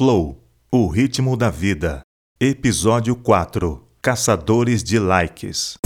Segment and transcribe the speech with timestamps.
[0.00, 2.00] Flow O ritmo da vida.
[2.40, 5.76] Episódio 4 Caçadores de likes.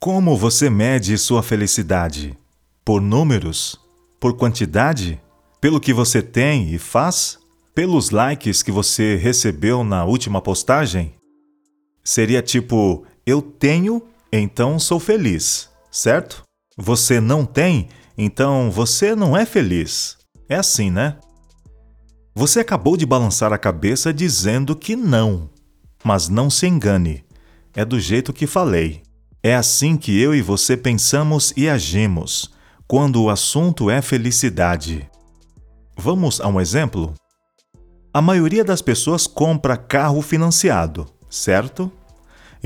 [0.00, 2.36] Como você mede sua felicidade?
[2.84, 3.78] Por números?
[4.18, 5.22] Por quantidade?
[5.60, 7.38] Pelo que você tem e faz?
[7.76, 11.14] Pelos likes que você recebeu na última postagem?
[12.02, 14.02] Seria tipo, eu tenho,
[14.32, 16.44] então sou feliz, certo?
[16.76, 20.18] Você não tem, então você não é feliz.
[20.48, 21.16] É assim, né?
[22.34, 25.48] Você acabou de balançar a cabeça dizendo que não.
[26.04, 27.24] Mas não se engane.
[27.74, 29.02] É do jeito que falei.
[29.42, 32.52] É assim que eu e você pensamos e agimos,
[32.86, 35.08] quando o assunto é felicidade.
[35.96, 37.14] Vamos a um exemplo?
[38.12, 41.90] A maioria das pessoas compra carro financiado, certo?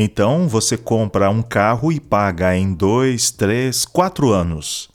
[0.03, 4.89] Então você compra um carro e paga em dois, três, quatro anos.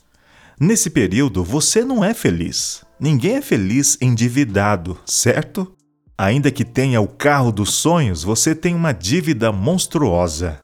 [0.60, 2.84] Nesse período você não é feliz.
[2.98, 5.72] Ninguém é feliz endividado, certo?
[6.18, 10.58] Ainda que tenha o carro dos sonhos, você tem uma dívida monstruosa.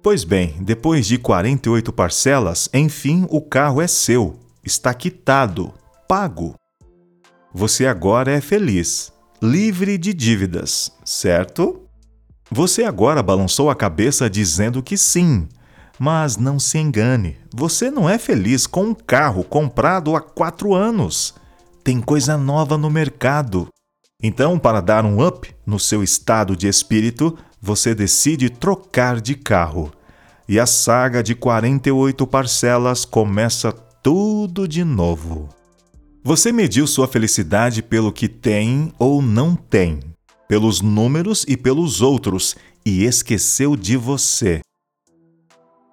[0.00, 5.74] Pois bem, depois de 48 parcelas, enfim, o carro é seu, está quitado,
[6.06, 6.54] pago.
[7.52, 11.89] Você agora é feliz, livre de dívidas, certo?
[12.52, 15.48] Você agora balançou a cabeça dizendo que sim,
[15.98, 21.34] mas não se engane, você não é feliz com um carro comprado há quatro anos.
[21.84, 23.68] Tem coisa nova no mercado.
[24.20, 29.92] Então, para dar um up no seu estado de espírito, você decide trocar de carro.
[30.48, 35.48] E a saga de 48 parcelas começa tudo de novo.
[36.24, 40.00] Você mediu sua felicidade pelo que tem ou não tem,
[40.50, 44.62] pelos números e pelos outros, e esqueceu de você.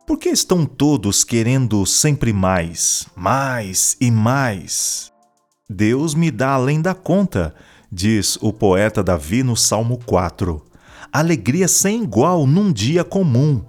[0.08, 5.12] Por que estão todos querendo sempre mais, mais e mais?
[5.70, 7.54] Deus me dá além da conta,
[7.92, 10.66] diz o poeta Davi no Salmo 4
[11.14, 13.64] alegria sem igual num dia comum,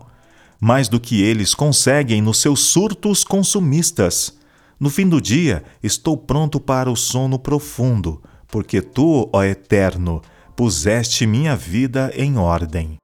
[0.59, 4.39] mais do que eles conseguem nos seus surtos consumistas.
[4.81, 10.23] No fim do dia, estou pronto para o sono profundo, porque tu, ó Eterno,
[10.59, 12.99] puseste minha vida em ordem.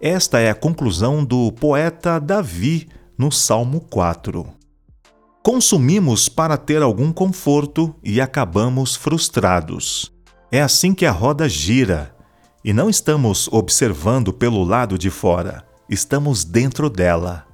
[0.00, 2.88] Esta é a conclusão do poeta Davi
[3.18, 4.46] no Salmo 4.
[5.42, 10.12] Consumimos para ter algum conforto e acabamos frustrados.
[10.52, 12.14] É assim que a roda gira
[12.64, 17.44] e não estamos observando pelo lado de fora, estamos dentro dela.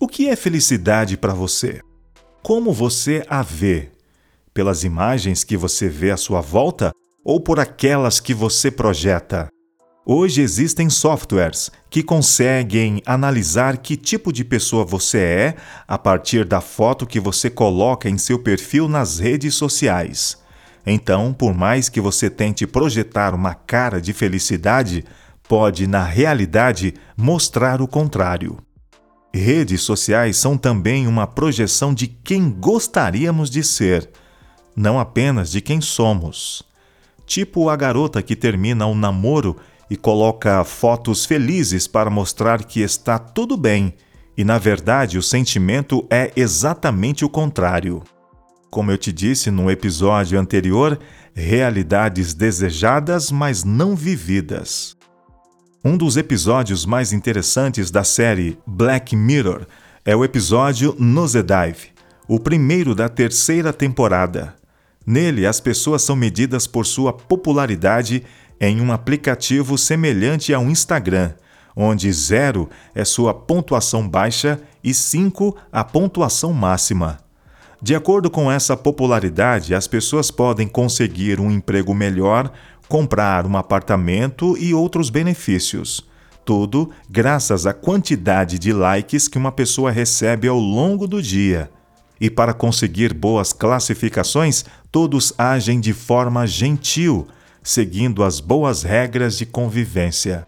[0.00, 1.82] O que é felicidade para você?
[2.42, 3.90] Como você a vê?
[4.54, 6.94] Pelas imagens que você vê à sua volta
[7.26, 9.48] ou por aquelas que você projeta?
[10.06, 15.56] Hoje existem softwares que conseguem analisar que tipo de pessoa você é
[15.88, 20.38] a partir da foto que você coloca em seu perfil nas redes sociais.
[20.86, 25.04] Então, por mais que você tente projetar uma cara de felicidade,
[25.48, 28.56] pode, na realidade, mostrar o contrário.
[29.34, 34.08] Redes sociais são também uma projeção de quem gostaríamos de ser,
[34.76, 36.64] não apenas de quem somos.
[37.26, 39.56] Tipo a garota que termina um namoro
[39.90, 43.94] e coloca fotos felizes para mostrar que está tudo bem,
[44.36, 48.02] e na verdade o sentimento é exatamente o contrário
[48.76, 50.98] como eu te disse no episódio anterior,
[51.34, 54.94] realidades desejadas, mas não vividas.
[55.82, 59.66] Um dos episódios mais interessantes da série Black Mirror
[60.04, 61.92] é o episódio Nosedive,
[62.28, 64.54] o primeiro da terceira temporada.
[65.06, 68.24] Nele, as pessoas são medidas por sua popularidade
[68.60, 71.32] em um aplicativo semelhante ao Instagram,
[71.76, 77.18] onde zero é sua pontuação baixa e 5 a pontuação máxima.
[77.80, 82.50] De acordo com essa popularidade, as pessoas podem conseguir um emprego melhor,
[82.88, 86.04] comprar um apartamento e outros benefícios.
[86.44, 91.70] Tudo graças à quantidade de likes que uma pessoa recebe ao longo do dia.
[92.18, 94.64] E para conseguir boas classificações,
[94.96, 97.28] todos agem de forma gentil,
[97.62, 100.46] seguindo as boas regras de convivência.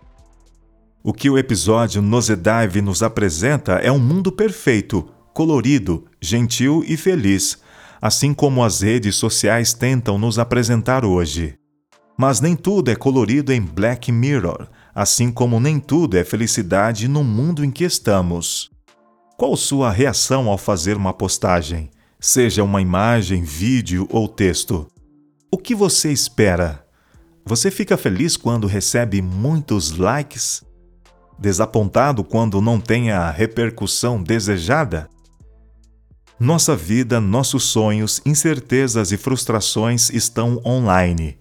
[1.05, 7.59] O que o episódio Nosedive nos apresenta é um mundo perfeito, colorido, gentil e feliz,
[8.01, 11.55] assim como as redes sociais tentam nos apresentar hoje.
[12.17, 17.23] Mas nem tudo é colorido em Black Mirror, assim como nem tudo é felicidade no
[17.23, 18.71] mundo em que estamos.
[19.37, 24.89] Qual sua reação ao fazer uma postagem, seja uma imagem, vídeo ou texto?
[25.51, 26.85] O que você espera?
[27.45, 30.65] Você fica feliz quando recebe muitos likes?
[31.39, 35.09] Desapontado quando não tem a repercussão desejada?
[36.41, 41.39] Nossa vida, nossos sonhos, incertezas e frustrações estão online.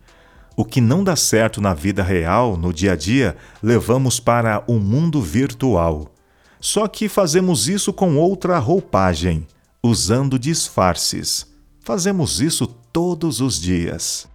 [0.56, 4.80] O que não dá certo na vida real, no dia a dia, levamos para o
[4.80, 6.14] mundo virtual.
[6.60, 9.46] Só que fazemos isso com outra roupagem,
[9.88, 11.48] usando disfarces.
[11.84, 14.28] Fazemos isso todos os dias.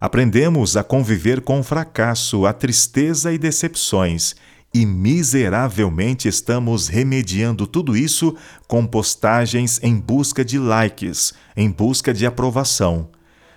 [0.00, 4.34] Aprendemos a conviver com o fracasso, a tristeza e decepções
[4.72, 8.36] e miseravelmente estamos remediando tudo isso
[8.68, 13.08] com postagens em busca de likes, em busca de aprovação,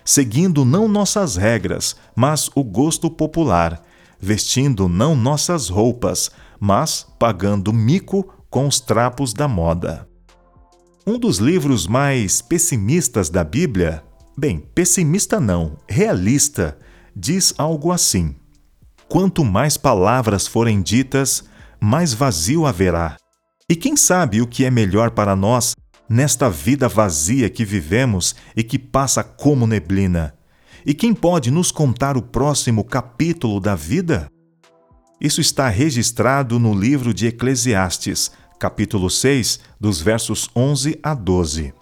[0.04, 3.82] seguindo não nossas regras, mas o gosto popular,
[4.18, 10.08] vestindo não nossas roupas, mas pagando mico com os trapos da moda.
[11.06, 14.02] Um dos livros mais pessimistas da Bíblia,
[14.36, 16.78] bem, pessimista não, realista,
[17.14, 18.34] diz algo assim
[19.14, 21.44] quanto mais palavras forem ditas,
[21.80, 23.16] mais vazio haverá.
[23.68, 25.74] E quem sabe o que é melhor para nós
[26.08, 30.34] nesta vida vazia que vivemos e que passa como neblina?
[30.84, 34.28] E quem pode nos contar o próximo capítulo da vida?
[35.20, 41.72] Isso está registrado no livro de Eclesiastes, capítulo 6, dos versos 11 a 12.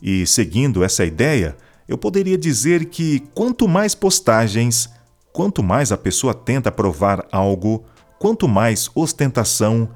[0.00, 1.56] E seguindo essa ideia,
[1.88, 4.90] eu poderia dizer que quanto mais postagens,
[5.32, 7.84] Quanto mais a pessoa tenta provar algo,
[8.18, 9.88] quanto mais ostentação,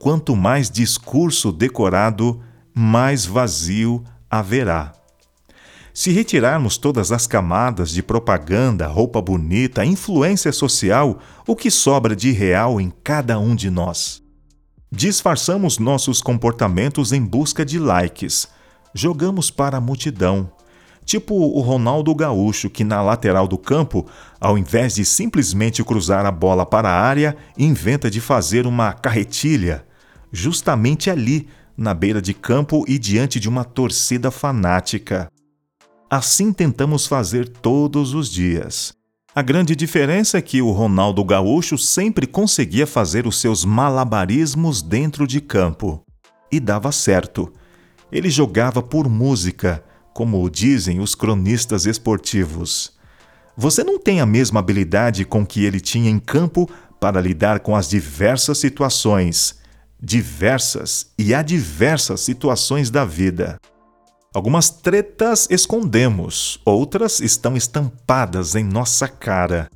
[0.00, 2.42] quanto mais discurso decorado,
[2.74, 4.92] mais vazio haverá.
[5.94, 12.32] Se retirarmos todas as camadas de propaganda, roupa bonita, influência social, o que sobra de
[12.32, 14.22] real em cada um de nós?
[14.92, 18.48] Disfarçamos nossos comportamentos em busca de likes,
[18.92, 20.50] jogamos para a multidão,
[21.04, 24.04] tipo o Ronaldo Gaúcho, que na lateral do campo,
[24.40, 29.86] ao invés de simplesmente cruzar a bola para a área, inventa de fazer uma carretilha,
[30.32, 31.46] justamente ali,
[31.76, 35.30] na beira de campo e diante de uma torcida fanática.
[36.10, 38.99] Assim tentamos fazer todos os dias.
[39.32, 45.24] A grande diferença é que o Ronaldo Gaúcho sempre conseguia fazer os seus malabarismos dentro
[45.24, 46.04] de campo.
[46.50, 47.52] E dava certo.
[48.10, 52.98] Ele jogava por música, como dizem os cronistas esportivos.
[53.56, 56.68] Você não tem a mesma habilidade com que ele tinha em campo
[56.98, 59.60] para lidar com as diversas situações,
[60.02, 63.60] diversas e adversas situações da vida.
[64.32, 69.68] Algumas tretas escondemos, outras estão estampadas em nossa cara.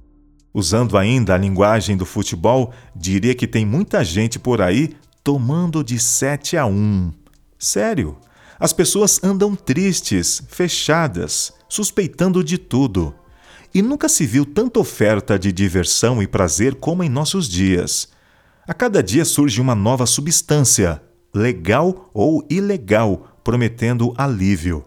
[0.54, 5.98] Usando ainda a linguagem do futebol, diria que tem muita gente por aí tomando de
[5.98, 7.12] 7 a 1.
[7.58, 8.16] Sério,
[8.56, 13.12] as pessoas andam tristes, fechadas, suspeitando de tudo.
[13.74, 18.08] E nunca se viu tanta oferta de diversão e prazer como em nossos dias.
[18.68, 21.02] A cada dia surge uma nova substância,
[21.34, 24.84] legal ou ilegal, prometendo alívio.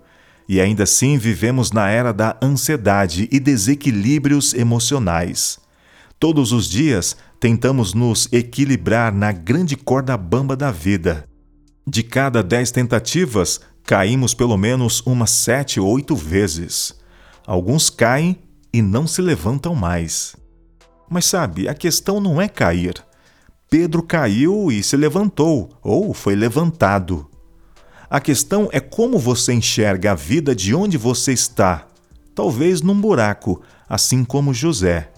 [0.49, 5.59] E ainda assim vivemos na era da ansiedade e desequilíbrios emocionais.
[6.19, 11.25] Todos os dias tentamos nos equilibrar na grande corda bamba da vida.
[11.85, 16.93] De cada dez tentativas, caímos pelo menos umas sete ou oito vezes.
[17.45, 18.37] Alguns caem
[18.73, 20.35] e não se levantam mais.
[21.09, 22.95] Mas sabe, a questão não é cair.
[23.69, 27.29] Pedro caiu e se levantou, ou foi levantado.
[28.09, 31.85] A questão é como você enxerga a vida de onde você está,
[32.33, 35.11] talvez num buraco, assim como José.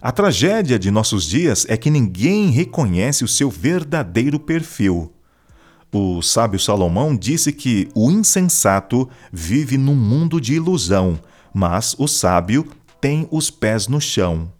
[0.00, 5.12] A tragédia de nossos dias é que ninguém reconhece o seu verdadeiro perfil.
[5.92, 11.20] O sábio Salomão disse que o insensato vive num mundo de ilusão,
[11.52, 12.66] mas o sábio
[12.98, 14.50] tem os pés no chão.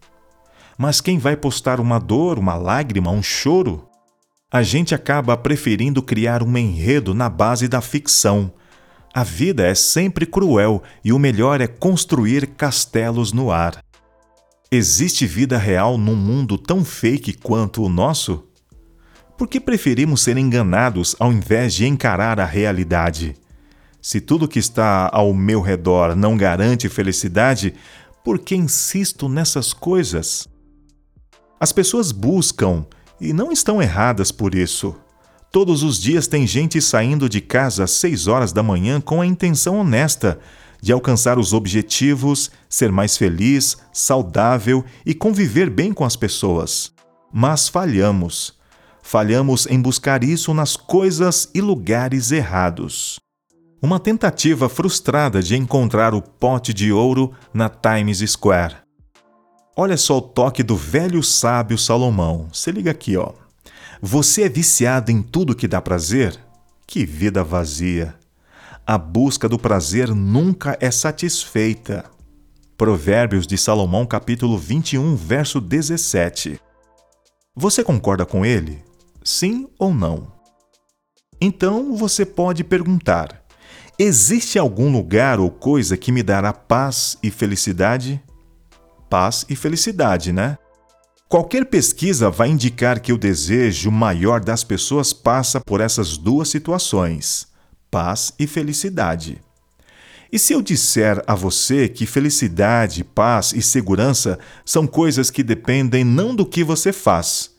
[0.76, 3.88] Mas quem vai postar uma dor, uma lágrima, um choro?
[4.52, 8.52] A gente acaba preferindo criar um enredo na base da ficção.
[9.14, 13.82] A vida é sempre cruel e o melhor é construir castelos no ar.
[14.70, 18.46] Existe vida real num mundo tão fake quanto o nosso?
[19.38, 23.34] Por que preferimos ser enganados ao invés de encarar a realidade?
[24.02, 27.72] Se tudo que está ao meu redor não garante felicidade,
[28.22, 30.46] por que insisto nessas coisas?
[31.58, 32.84] As pessoas buscam
[33.22, 34.94] e não estão erradas por isso.
[35.50, 39.26] Todos os dias tem gente saindo de casa às seis horas da manhã com a
[39.26, 40.38] intenção honesta
[40.82, 46.92] de alcançar os objetivos, ser mais feliz, saudável e conviver bem com as pessoas.
[47.32, 48.60] Mas falhamos
[49.02, 53.18] falhamos em buscar isso nas coisas e lugares errados.
[53.82, 58.76] Uma tentativa frustrada de encontrar o pote de ouro na Times Square.
[59.74, 62.48] Olha só o toque do velho sábio Salomão.
[62.52, 63.32] Se liga aqui, ó.
[64.02, 66.38] Você é viciado em tudo que dá prazer?
[66.86, 68.14] Que vida vazia.
[68.84, 72.04] a busca do prazer nunca é satisfeita.
[72.76, 76.60] Provérbios de Salomão, capítulo 21, verso 17.
[77.54, 78.82] Você concorda com ele?
[79.22, 80.32] Sim ou não?
[81.40, 83.42] Então você pode perguntar:
[83.98, 88.20] existe algum lugar ou coisa que me dará paz e felicidade?
[89.12, 90.56] Paz e felicidade, né?
[91.28, 97.46] Qualquer pesquisa vai indicar que o desejo maior das pessoas passa por essas duas situações:
[97.90, 99.38] paz e felicidade.
[100.32, 106.04] E se eu disser a você que felicidade, paz e segurança são coisas que dependem
[106.04, 107.50] não do que você faz,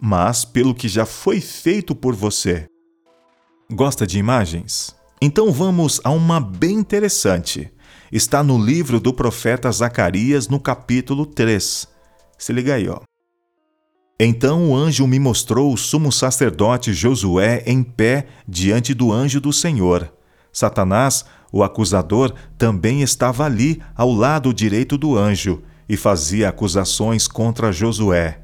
[0.00, 2.66] mas pelo que já foi feito por você?
[3.72, 4.94] Gosta de imagens?
[5.20, 7.72] Então vamos a uma bem interessante.
[8.12, 11.88] Está no livro do profeta Zacarias, no capítulo 3.
[12.36, 13.00] Se liga aí, ó.
[14.20, 19.50] Então o anjo me mostrou o sumo sacerdote Josué em pé diante do anjo do
[19.50, 20.12] Senhor.
[20.52, 27.72] Satanás, o acusador, também estava ali, ao lado direito do anjo, e fazia acusações contra
[27.72, 28.42] Josué.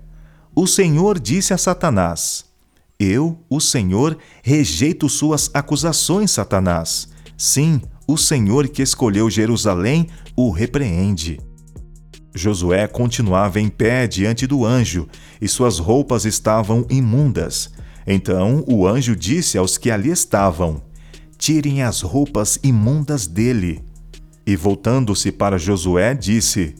[0.56, 2.46] O Senhor disse a Satanás:
[2.98, 7.10] Eu, o Senhor, rejeito suas acusações, Satanás.
[7.36, 11.38] Sim, o Senhor que escolheu Jerusalém o repreende.
[12.34, 15.06] Josué continuava em pé diante do anjo,
[15.40, 17.70] e suas roupas estavam imundas.
[18.06, 20.80] Então o anjo disse aos que ali estavam:
[21.36, 23.84] Tirem as roupas imundas dele.
[24.46, 26.74] E voltando-se para Josué, disse: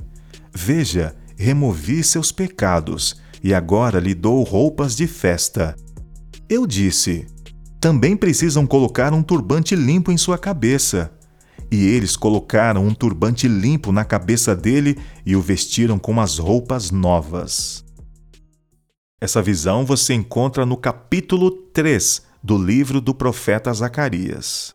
[0.55, 5.77] Veja, removi seus pecados, e agora lhe dou roupas de festa.
[6.49, 7.27] Eu disse:
[7.79, 11.18] Também precisam colocar um turbante limpo em sua cabeça.
[11.71, 16.91] E eles colocaram um turbante limpo na cabeça dele e o vestiram com as roupas
[16.91, 17.85] novas.
[19.21, 24.73] Essa visão você encontra no capítulo 3 do livro do profeta Zacarias.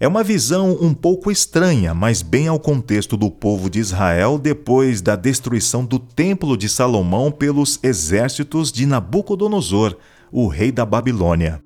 [0.00, 5.00] É uma visão um pouco estranha, mas bem ao contexto do povo de Israel depois
[5.00, 9.96] da destruição do Templo de Salomão pelos exércitos de Nabucodonosor,
[10.30, 11.60] o rei da Babilônia.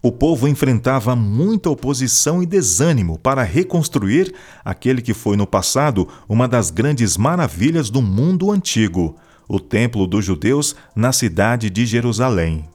[0.00, 4.32] O povo enfrentava muita oposição e desânimo para reconstruir
[4.64, 9.16] aquele que foi no passado uma das grandes maravilhas do mundo antigo,
[9.48, 12.68] o Templo dos Judeus na cidade de Jerusalém.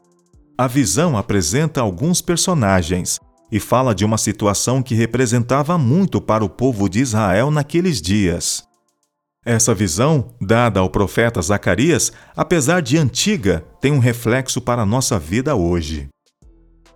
[0.57, 6.49] A visão apresenta alguns personagens e fala de uma situação que representava muito para o
[6.49, 8.65] povo de Israel naqueles dias.
[9.45, 15.17] Essa visão, dada ao profeta Zacarias, apesar de antiga, tem um reflexo para a nossa
[15.17, 16.09] vida hoje.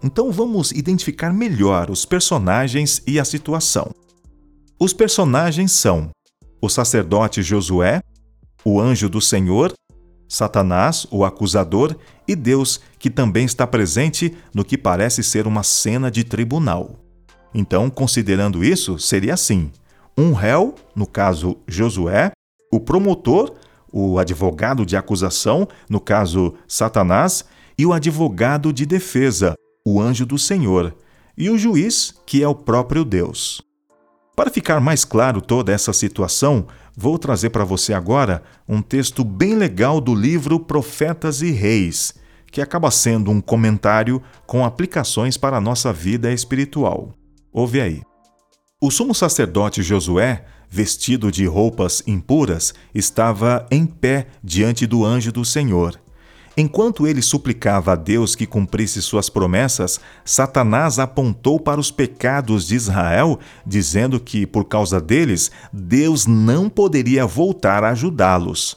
[0.04, 3.92] Então vamos identificar melhor os personagens e a situação.
[4.80, 6.12] Os personagens são
[6.62, 8.02] o sacerdote Josué,
[8.64, 9.74] o anjo do Senhor,
[10.28, 11.96] Satanás, o acusador,
[12.28, 17.00] e Deus, que também está presente no que parece ser uma cena de tribunal.
[17.54, 19.72] Então, considerando isso, seria assim:
[20.18, 22.32] um réu, no caso Josué,
[22.72, 23.54] o promotor,
[23.92, 27.46] o advogado de acusação, no caso Satanás,
[27.78, 29.56] e o advogado de defesa,
[29.90, 30.94] o anjo do Senhor,
[31.38, 33.62] e o juiz, que é o próprio Deus.
[34.36, 39.56] Para ficar mais claro toda essa situação, vou trazer para você agora um texto bem
[39.56, 42.14] legal do livro Profetas e Reis,
[42.52, 47.14] que acaba sendo um comentário com aplicações para a nossa vida espiritual.
[47.54, 48.02] Ouve aí.
[48.82, 55.46] O sumo sacerdote Josué, vestido de roupas impuras, estava em pé diante do anjo do
[55.46, 55.98] Senhor
[56.60, 62.74] Enquanto ele suplicava a Deus que cumprisse suas promessas, Satanás apontou para os pecados de
[62.74, 68.76] Israel, dizendo que, por causa deles, Deus não poderia voltar a ajudá-los.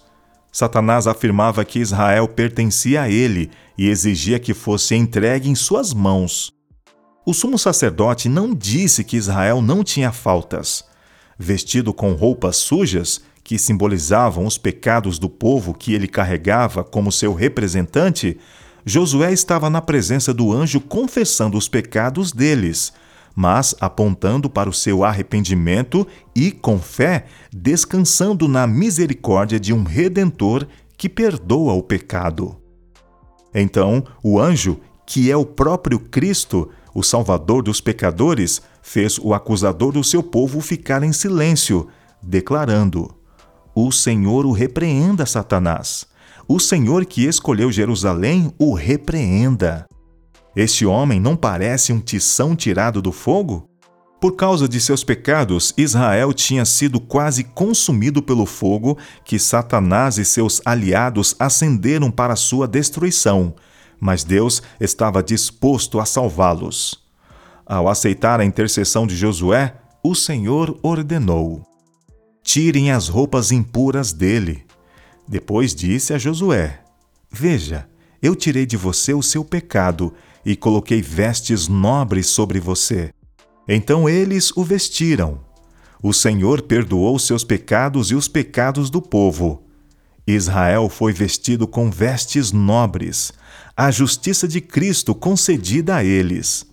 [0.53, 6.53] Satanás afirmava que Israel pertencia a ele e exigia que fosse entregue em suas mãos.
[7.25, 10.85] O sumo sacerdote não disse que Israel não tinha faltas.
[11.39, 17.35] Vestido com roupas sujas, que simbolizavam os pecados do povo que ele carregava como seu
[17.35, 18.39] representante,
[18.85, 22.93] Josué estava na presença do anjo confessando os pecados deles,
[23.35, 30.67] mas apontando para o seu arrependimento e, com fé, descansando na misericórdia de um redentor
[30.97, 32.57] que perdoa o pecado.
[33.55, 39.93] Então, o anjo, que é o próprio Cristo, o Salvador dos pecadores, fez o acusador
[39.93, 41.89] do seu povo ficar em silêncio,
[42.23, 43.15] declarando:
[43.75, 46.07] o Senhor o repreenda, Satanás.
[46.49, 49.87] O Senhor que escolheu Jerusalém o repreenda.
[50.57, 53.69] Este homem não parece um tição tirado do fogo?
[54.21, 60.25] Por causa de seus pecados, Israel tinha sido quase consumido pelo fogo que Satanás e
[60.25, 63.55] seus aliados acenderam para sua destruição,
[63.99, 66.99] mas Deus estava disposto a salvá-los.
[67.65, 71.70] ao aceitar a intercessão de Josué, o Senhor ordenou:
[72.43, 74.65] Tirem as roupas impuras dele.
[75.29, 76.81] Depois disse a Josué:
[77.31, 77.89] Veja,
[78.23, 80.13] eu tirei de você o seu pecado
[80.45, 83.13] e coloquei vestes nobres sobre você.
[83.69, 85.41] Então eles o vestiram.
[86.03, 89.63] O Senhor perdoou seus pecados e os pecados do povo.
[90.27, 93.33] Israel foi vestido com vestes nobres,
[93.77, 96.67] a justiça de Cristo concedida a eles.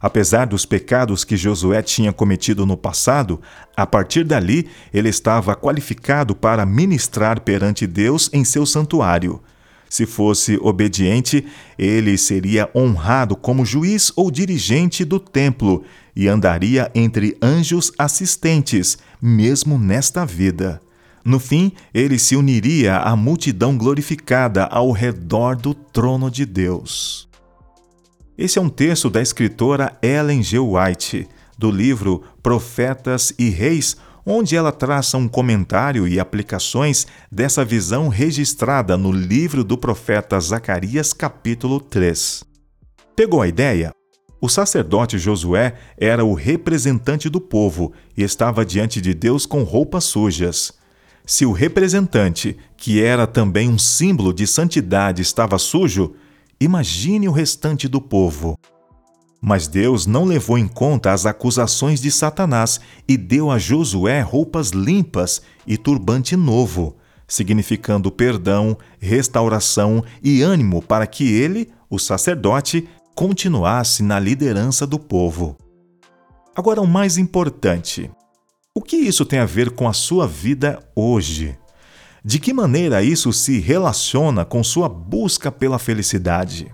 [0.00, 3.40] Apesar dos pecados que Josué tinha cometido no passado,
[3.76, 9.40] a partir dali ele estava qualificado para ministrar perante Deus em seu santuário.
[9.88, 11.46] Se fosse obediente,
[11.78, 15.82] ele seria honrado como juiz ou dirigente do templo
[16.14, 20.80] e andaria entre anjos assistentes, mesmo nesta vida.
[21.24, 27.27] No fim, ele se uniria à multidão glorificada ao redor do trono de Deus.
[28.38, 30.60] Esse é um texto da escritora Ellen G.
[30.60, 31.26] White,
[31.58, 38.96] do livro Profetas e Reis, onde ela traça um comentário e aplicações dessa visão registrada
[38.96, 42.44] no livro do profeta Zacarias, capítulo 3.
[43.16, 43.90] Pegou a ideia?
[44.40, 50.04] O sacerdote Josué era o representante do povo e estava diante de Deus com roupas
[50.04, 50.72] sujas.
[51.26, 56.14] Se o representante, que era também um símbolo de santidade, estava sujo,
[56.60, 58.58] imagine o restante do povo.
[59.40, 64.70] Mas Deus não levou em conta as acusações de Satanás e deu a Josué roupas
[64.70, 66.96] limpas e turbante novo,
[67.26, 75.56] significando perdão, restauração e ânimo para que ele, o sacerdote, continuasse na liderança do povo.
[76.56, 78.10] Agora, o mais importante:
[78.74, 81.56] o que isso tem a ver com a sua vida hoje?
[82.24, 86.72] De que maneira isso se relaciona com sua busca pela felicidade?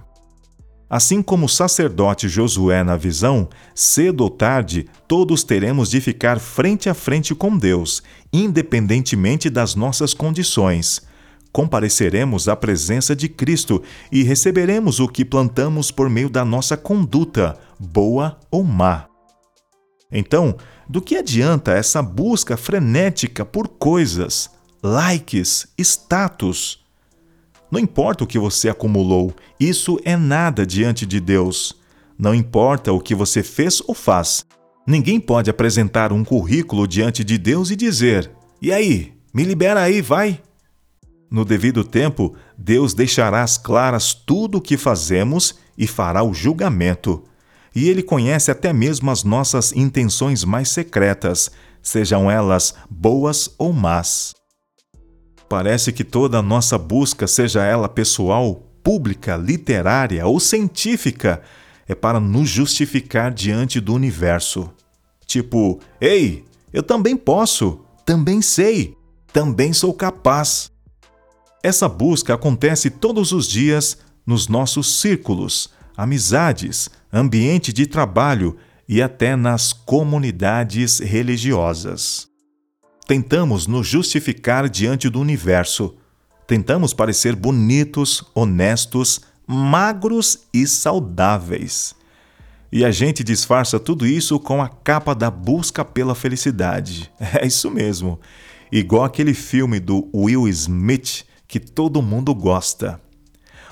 [0.88, 6.88] Assim como o sacerdote Josué na visão, cedo ou tarde todos teremos de ficar frente
[6.88, 8.02] a frente com Deus,
[8.32, 11.02] independentemente das nossas condições.
[11.52, 17.58] Compareceremos à presença de Cristo e receberemos o que plantamos por meio da nossa conduta,
[17.78, 19.06] boa ou má.
[20.10, 20.56] Então,
[20.88, 24.50] do que adianta essa busca frenética por coisas,
[24.84, 26.84] likes, status?
[27.70, 31.74] Não importa o que você acumulou, isso é nada diante de Deus.
[32.18, 34.44] Não importa o que você fez ou faz.
[34.86, 40.02] Ninguém pode apresentar um currículo diante de Deus e dizer: E aí, me libera aí,
[40.02, 40.38] vai.
[41.30, 47.24] No devido tempo, Deus deixará às claras tudo o que fazemos e fará o julgamento
[47.74, 51.50] e ele conhece até mesmo as nossas intenções mais secretas,
[51.82, 54.32] sejam elas boas ou más.
[55.48, 61.42] Parece que toda a nossa busca, seja ela pessoal, pública, literária ou científica,
[61.86, 64.70] é para nos justificar diante do universo.
[65.26, 68.96] Tipo, ei, eu também posso, também sei,
[69.32, 70.70] também sou capaz.
[71.62, 78.56] Essa busca acontece todos os dias nos nossos círculos, amizades, ambiente de trabalho
[78.88, 82.33] e até nas comunidades religiosas.
[83.06, 85.94] Tentamos nos justificar diante do universo.
[86.46, 91.94] Tentamos parecer bonitos, honestos, magros e saudáveis.
[92.72, 97.10] E a gente disfarça tudo isso com a capa da busca pela felicidade.
[97.40, 98.18] É isso mesmo.
[98.72, 103.00] Igual aquele filme do Will Smith que todo mundo gosta.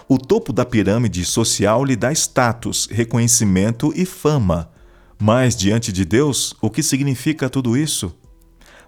[0.07, 4.71] O topo da pirâmide social lhe dá status, reconhecimento e fama.
[5.19, 8.15] Mas diante de Deus, o que significa tudo isso?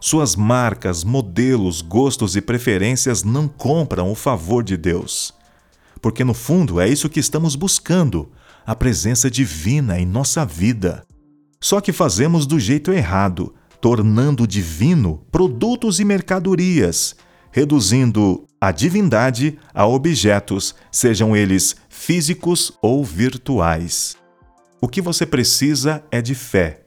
[0.07, 5.33] Suas marcas, modelos, gostos e preferências não compram o favor de Deus.
[6.03, 8.31] Porque no fundo é isso que estamos buscando,
[8.67, 11.07] a presença divina em nossa vida.
[11.59, 17.17] Só que fazemos do jeito errado, tornando divino produtos e mercadorias,
[17.51, 24.19] reduzindo a divindade a objetos, sejam eles físicos ou virtuais.
[24.83, 26.84] O que você precisa é de fé.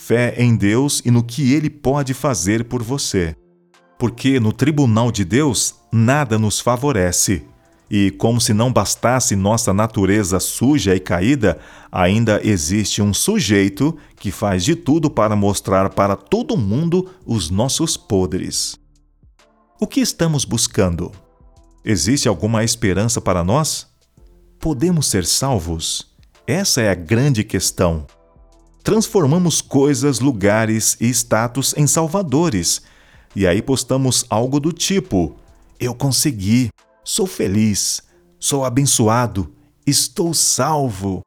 [0.00, 3.34] Fé em Deus e no que Ele pode fazer por você.
[3.98, 7.44] Porque no tribunal de Deus nada nos favorece.
[7.90, 11.58] E, como se não bastasse nossa natureza suja e caída,
[11.90, 17.96] ainda existe um sujeito que faz de tudo para mostrar para todo mundo os nossos
[17.96, 18.78] podres.
[19.80, 21.10] O que estamos buscando?
[21.84, 23.88] Existe alguma esperança para nós?
[24.60, 26.16] Podemos ser salvos?
[26.46, 28.06] Essa é a grande questão.
[28.88, 32.80] Transformamos coisas, lugares e status em salvadores.
[33.36, 35.36] E aí postamos algo do tipo:
[35.78, 36.70] Eu consegui,
[37.04, 38.02] sou feliz,
[38.40, 39.52] sou abençoado,
[39.86, 41.20] estou salvo.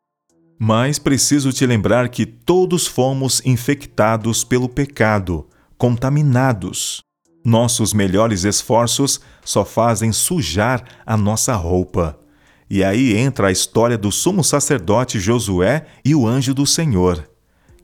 [0.58, 5.47] Mas preciso te lembrar que todos fomos infectados pelo pecado,
[5.78, 7.04] contaminados.
[7.45, 12.19] Nossos melhores esforços só fazem sujar a nossa roupa.
[12.67, 17.30] E aí entra a história do sumo sacerdote Josué e o anjo do Senhor.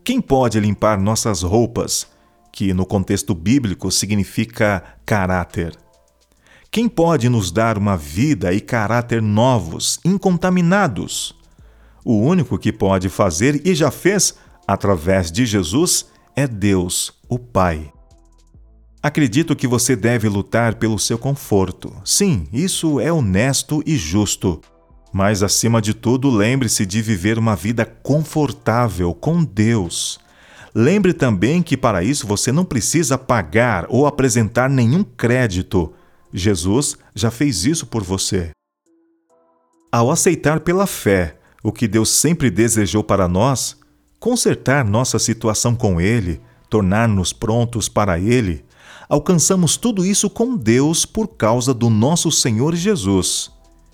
[0.07, 2.07] Quem pode limpar nossas roupas,
[2.53, 5.77] que no contexto bíblico significa caráter?
[6.71, 11.35] Quem pode nos dar uma vida e caráter novos, incontaminados?
[12.05, 16.05] O único que pode fazer e já fez através de Jesus
[16.37, 17.91] é Deus, o Pai.
[19.03, 21.93] Acredito que você deve lutar pelo seu conforto.
[22.05, 24.61] Sim, isso é honesto e justo.
[25.17, 30.19] Mas, acima de tudo, lembre-se de viver uma vida confortável com Deus.
[30.75, 35.91] Lembre também que para isso você não precisa pagar ou apresentar nenhum crédito.
[36.31, 38.51] Jesus já fez isso por você.
[39.91, 43.75] Ao aceitar pela fé o que Deus sempre desejou para nós,
[44.19, 48.63] consertar nossa situação com Ele, tornar-nos prontos para Ele,
[49.09, 53.49] alcançamos tudo isso com Deus por causa do nosso Senhor Jesus.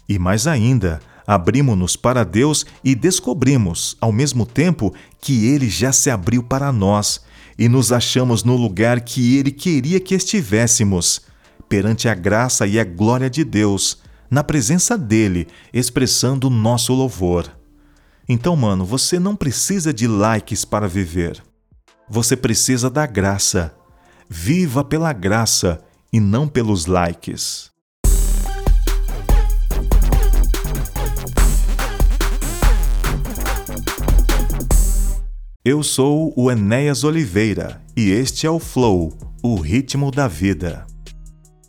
[0.09, 6.09] E mais ainda, abrimos-nos para Deus e descobrimos, ao mesmo tempo, que Ele já se
[6.09, 7.21] abriu para nós
[7.57, 11.21] e nos achamos no lugar que Ele queria que estivéssemos,
[11.69, 17.49] perante a graça e a glória de Deus, na presença dele, expressando nosso louvor.
[18.27, 21.43] Então, mano, você não precisa de likes para viver.
[22.09, 23.73] Você precisa da graça.
[24.29, 27.72] Viva pela graça e não pelos likes.
[35.65, 40.86] Eu sou o Enéas Oliveira e este é o Flow, o ritmo da vida.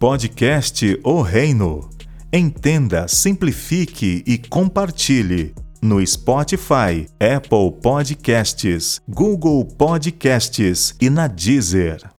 [0.00, 1.88] Podcast O Reino.
[2.33, 12.13] Entenda, simplifique e compartilhe no Spotify, Apple Podcasts, Google Podcasts e na Deezer.